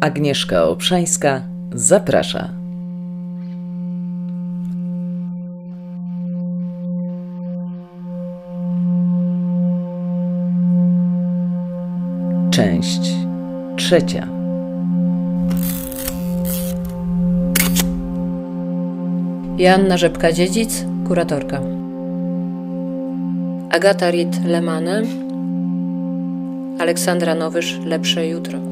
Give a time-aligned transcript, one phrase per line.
[0.00, 1.42] Agnieszka Obszańska
[1.74, 2.48] zaprasza.
[12.50, 13.00] Część
[13.76, 14.26] trzecia.
[19.58, 21.60] Joanna Rzepka-Dziedzic, kuratorka.
[23.70, 25.02] Agata Rit-Lemane,
[26.78, 28.69] Aleksandra Nowysz, Lepsze Jutro.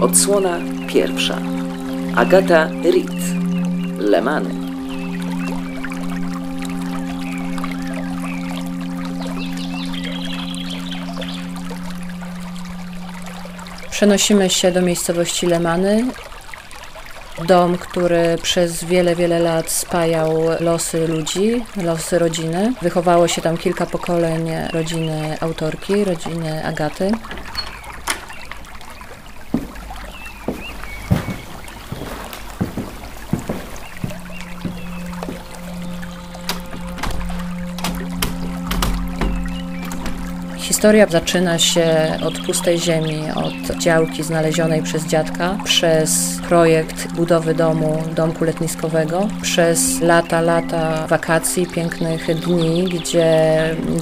[0.00, 1.38] Odsłona pierwsza.
[2.16, 3.10] Agata Rit.
[3.98, 4.50] Lemany.
[13.90, 16.04] Przenosimy się do miejscowości Lemany.
[17.46, 22.72] Dom, który przez wiele, wiele lat spajał losy ludzi, losy rodziny.
[22.82, 27.10] Wychowało się tam kilka pokoleń rodziny autorki, rodziny Agaty.
[40.78, 48.02] Historia zaczyna się od pustej ziemi, od działki znalezionej przez dziadka, przez projekt budowy domu,
[48.14, 53.36] domku letniskowego, przez lata, lata wakacji, pięknych dni, gdzie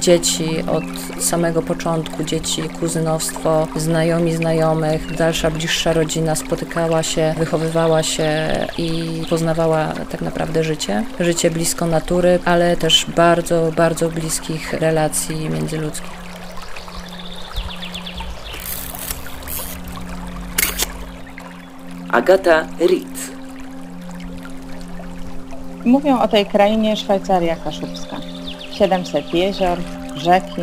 [0.00, 0.84] dzieci od
[1.24, 9.92] samego początku, dzieci, kuzynostwo, znajomi znajomych, dalsza, bliższa rodzina spotykała się, wychowywała się i poznawała
[10.10, 11.04] tak naprawdę życie.
[11.20, 16.21] Życie blisko natury, ale też bardzo, bardzo bliskich relacji międzyludzkich.
[22.12, 23.32] Agata Rit.
[25.84, 28.16] Mówią o tej krainie Szwajcaria Kaszubska.
[28.72, 29.78] 700 jezior,
[30.16, 30.62] rzeki,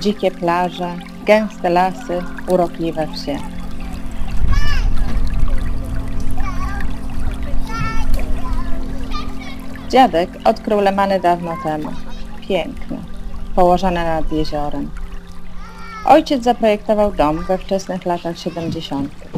[0.00, 3.38] dzikie plaże, gęste lasy, urokliwe wsie.
[9.88, 11.92] Dziadek odkrył Lemany dawno temu.
[12.48, 12.96] Piękne,
[13.54, 14.90] położone nad jeziorem.
[16.06, 19.29] Ojciec zaprojektował dom we wczesnych latach 70.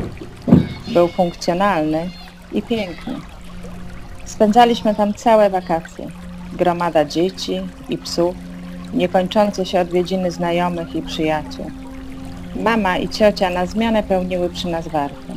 [0.93, 2.11] Był funkcjonalny
[2.53, 3.15] i piękny.
[4.25, 6.07] Spędzaliśmy tam całe wakacje.
[6.53, 8.35] Gromada dzieci i psów,
[8.95, 11.71] niekończące się odwiedziny znajomych i przyjaciół.
[12.57, 15.35] Mama i ciocia na zmianę pełniły przy nas wartę.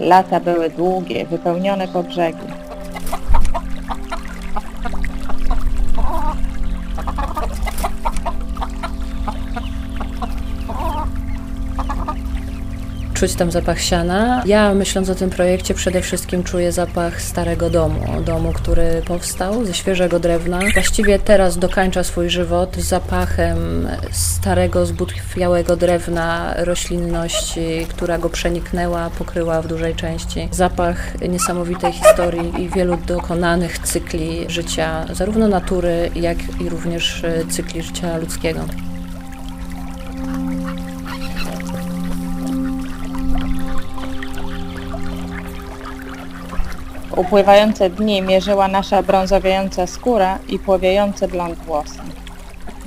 [0.00, 2.65] Lata były długie, wypełnione po brzegi.
[13.16, 14.42] Czuć tam zapach siana.
[14.46, 19.74] Ja myśląc o tym projekcie przede wszystkim czuję zapach starego domu, domu, który powstał ze
[19.74, 20.60] świeżego drewna.
[20.74, 29.68] Właściwie teraz dokańcza swój żywot zapachem starego, zbutwiałego drewna, roślinności, która go przeniknęła, pokryła w
[29.68, 30.48] dużej części.
[30.50, 38.16] Zapach niesamowitej historii i wielu dokonanych cykli życia, zarówno natury, jak i również cykli życia
[38.16, 38.60] ludzkiego.
[47.16, 52.00] Upływające dni mierzyła nasza brązowiająca skóra i płowiejące blond włosy.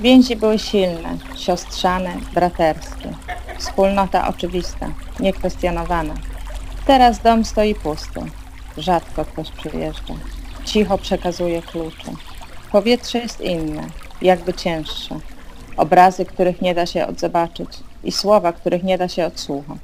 [0.00, 3.14] Więzi były silne, siostrzane, braterskie.
[3.58, 4.86] Wspólnota oczywista,
[5.20, 6.14] niekwestionowana.
[6.86, 8.20] Teraz dom stoi pusty.
[8.76, 10.14] Rzadko ktoś przyjeżdża.
[10.64, 12.12] Cicho przekazuje klucze.
[12.72, 13.82] Powietrze jest inne,
[14.22, 15.18] jakby cięższe.
[15.76, 17.68] Obrazy, których nie da się odzobaczyć
[18.04, 19.80] i słowa, których nie da się odsłuchać.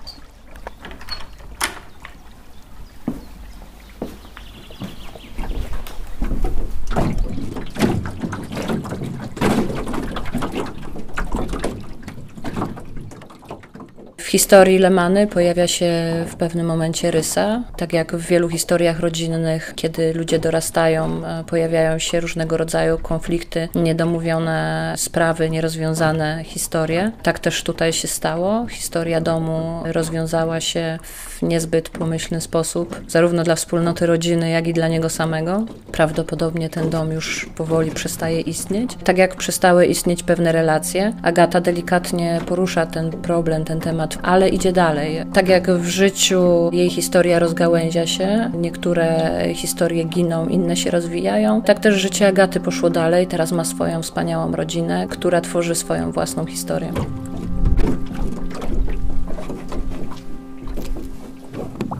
[14.37, 15.91] Historii Lemany pojawia się
[16.27, 17.63] w pewnym momencie rysa.
[17.77, 23.69] Tak jak w wielu historiach rodzinnych, kiedy ludzie dorastają, e, pojawiają się różnego rodzaju konflikty,
[23.75, 27.12] niedomówione sprawy, nierozwiązane historie.
[27.23, 28.67] Tak też tutaj się stało.
[28.69, 34.89] Historia domu rozwiązała się w niezbyt pomyślny sposób, zarówno dla wspólnoty rodziny, jak i dla
[34.89, 35.65] niego samego.
[35.93, 38.91] Prawdopodobnie ten dom już powoli przestaje istnieć.
[39.05, 44.73] Tak jak przestały istnieć pewne relacje, Agata delikatnie porusza ten problem, ten temat ale idzie
[44.73, 45.23] dalej.
[45.32, 51.81] Tak jak w życiu jej historia rozgałęzia się, niektóre historie giną, inne się rozwijają, tak
[51.81, 53.26] też życie Agaty poszło dalej.
[53.26, 56.93] Teraz ma swoją wspaniałą rodzinę, która tworzy swoją własną historię.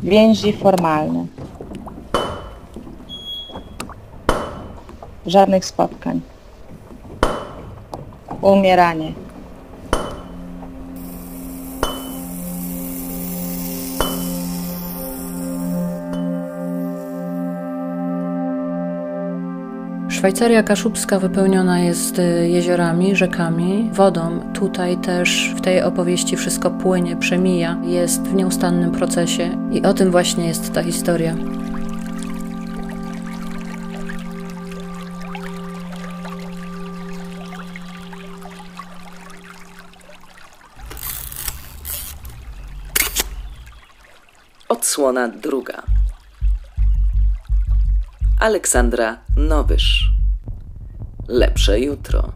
[0.03, 1.27] Więzi formalne.
[5.27, 6.21] Żadnych spotkań.
[8.41, 9.26] Umieranie.
[20.17, 24.53] Szwajcaria kaszubska wypełniona jest y, jeziorami, rzekami, wodą.
[24.55, 30.11] Tutaj też w tej opowieści wszystko płynie, przemija, jest w nieustannym procesie i o tym
[30.11, 31.37] właśnie jest ta historia.
[44.69, 45.83] Odsłona druga.
[48.41, 50.13] Aleksandra Nowysz.
[51.29, 52.33] Lepsze jutro.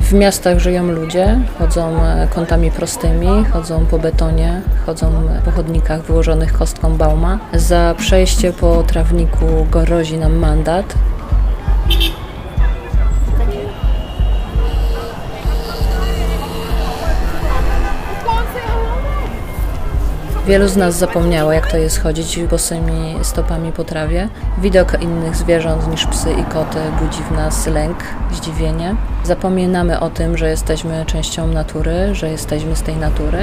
[0.00, 5.12] W miastach żyją ludzie, chodzą e, kątami prostymi, chodzą po betonie, chodzą
[5.44, 7.38] po chodnikach wyłożonych kostką bauma.
[7.54, 10.94] Za przejście po trawniku grozi nam mandat.
[20.46, 24.28] Wielu z nas zapomniało, jak to jest chodzić bosymi stopami po trawie.
[24.58, 27.96] Widok innych zwierząt niż psy i koty budzi w nas lęk,
[28.32, 28.96] zdziwienie.
[29.24, 33.38] Zapominamy o tym, że jesteśmy częścią natury, że jesteśmy z tej natury.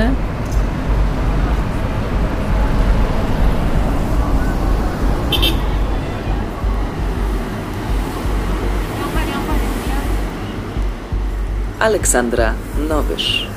[11.79, 12.53] Aleksandra
[12.89, 13.47] Nowysz.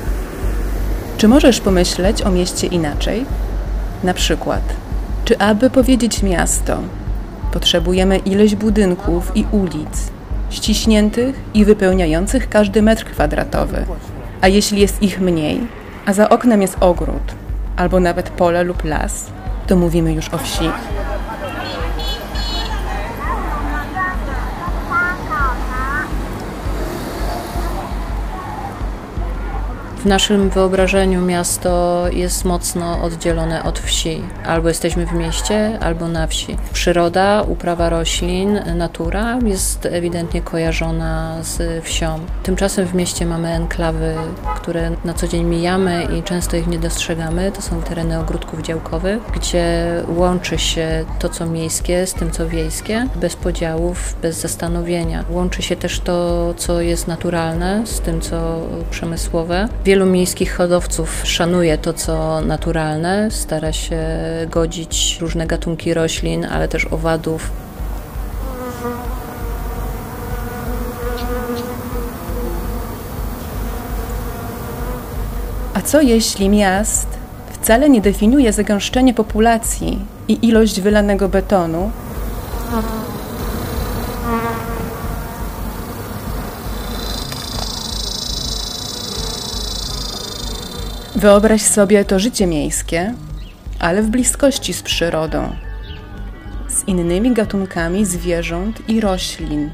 [1.20, 3.24] Czy możesz pomyśleć o mieście inaczej?
[4.04, 4.62] Na przykład,
[5.24, 6.78] czy aby powiedzieć miasto,
[7.52, 10.10] potrzebujemy ileś budynków i ulic,
[10.50, 13.84] ściśniętych i wypełniających każdy metr kwadratowy,
[14.40, 15.60] a jeśli jest ich mniej,
[16.06, 17.34] a za oknem jest ogród,
[17.76, 19.26] albo nawet pole lub las,
[19.66, 20.64] to mówimy już o wsi.
[30.00, 34.22] W naszym wyobrażeniu miasto jest mocno oddzielone od wsi.
[34.46, 36.56] Albo jesteśmy w mieście, albo na wsi.
[36.72, 42.18] Przyroda, uprawa roślin, natura jest ewidentnie kojarzona z wsią.
[42.42, 44.14] Tymczasem w mieście mamy enklawy,
[44.56, 47.52] które na co dzień mijamy i często ich nie dostrzegamy.
[47.52, 53.06] To są tereny ogródków działkowych, gdzie łączy się to, co miejskie z tym, co wiejskie,
[53.16, 55.24] bez podziałów, bez zastanowienia.
[55.30, 58.60] Łączy się też to, co jest naturalne z tym, co
[58.90, 59.68] przemysłowe.
[59.90, 63.98] Wielu miejskich hodowców szanuje to, co naturalne, stara się
[64.50, 67.50] godzić różne gatunki roślin, ale też owadów.
[75.74, 77.06] A co jeśli miast
[77.60, 79.98] wcale nie definiuje zagęszczenie populacji
[80.28, 81.90] i ilość wylanego betonu,
[91.20, 93.14] Wyobraź sobie to życie miejskie,
[93.78, 95.56] ale w bliskości z przyrodą,
[96.68, 99.70] z innymi gatunkami zwierząt i roślin.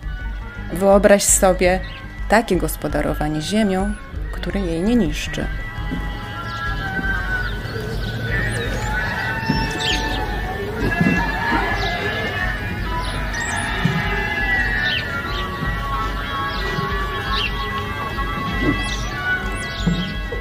[0.72, 1.80] Wyobraź sobie
[2.28, 3.94] takie gospodarowanie ziemią,
[4.32, 5.46] które jej nie niszczy.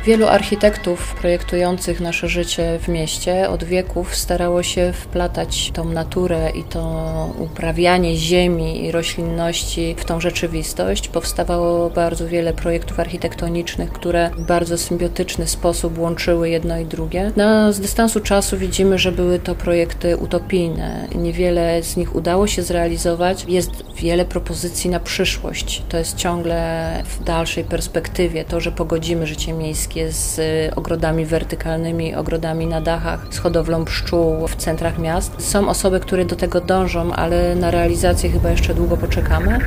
[0.05, 6.63] Wielu architektów projektujących nasze życie w mieście od wieków starało się wplatać tą naturę i
[6.63, 11.07] to uprawianie ziemi i roślinności w tą rzeczywistość.
[11.07, 17.31] Powstawało bardzo wiele projektów architektonicznych, które w bardzo symbiotyczny sposób łączyły jedno i drugie.
[17.35, 21.07] No, z dystansu czasu widzimy, że były to projekty utopijne.
[21.15, 23.45] Niewiele z nich udało się zrealizować.
[23.47, 25.83] Jest wiele propozycji na przyszłość.
[25.89, 30.39] To jest ciągle w dalszej perspektywie to, że pogodzimy życie miejskie z
[30.75, 35.49] ogrodami wertykalnymi, ogrodami na dachach, z hodowlą pszczół w centrach miast.
[35.51, 39.59] Są osoby, które do tego dążą, ale na realizację chyba jeszcze długo poczekamy.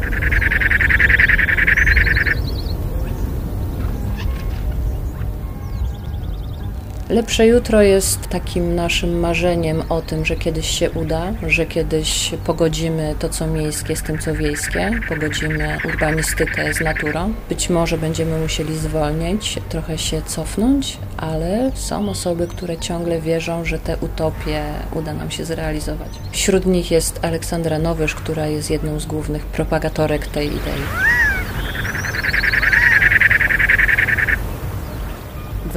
[7.10, 13.14] Lepsze jutro jest takim naszym marzeniem o tym, że kiedyś się uda, że kiedyś pogodzimy
[13.18, 17.32] to, co miejskie z tym, co wiejskie, pogodzimy urbanistykę z naturą.
[17.48, 23.78] Być może będziemy musieli zwolnić, trochę się cofnąć, ale są osoby, które ciągle wierzą, że
[23.78, 24.62] te utopie
[24.94, 26.10] uda nam się zrealizować.
[26.32, 31.17] Wśród nich jest Aleksandra Nowysz, która jest jedną z głównych propagatorek tej idei.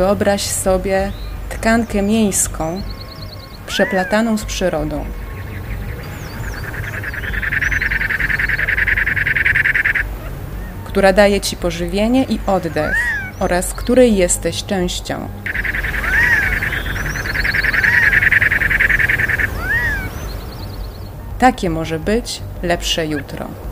[0.02, 1.12] Wyobraź sobie
[1.50, 2.82] tkankę miejską
[3.68, 5.06] przeplataną z przyrodą.
[10.86, 12.98] która daje ci pożywienie i oddech,
[13.40, 15.30] oraz której jesteś częścią.
[21.40, 23.71] Takie może być lepsze jutro.